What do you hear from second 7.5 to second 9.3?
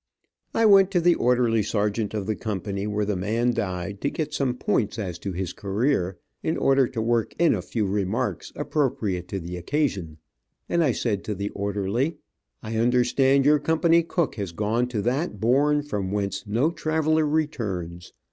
a few remarks appropriate